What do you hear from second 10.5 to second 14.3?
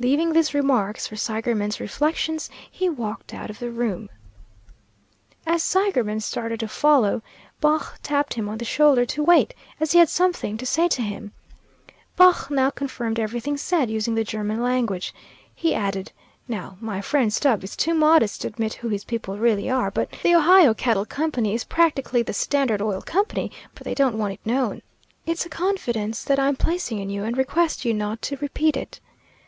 to say to him. Baugh now confirmed everything said, using the